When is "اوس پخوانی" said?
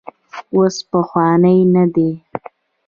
0.55-1.57